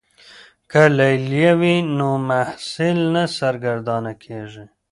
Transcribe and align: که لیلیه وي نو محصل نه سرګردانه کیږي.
که 0.71 0.81
لیلیه 0.97 1.51
وي 1.59 1.75
نو 1.97 2.09
محصل 2.29 2.97
نه 3.13 3.23
سرګردانه 3.37 4.13
کیږي. 4.23 4.65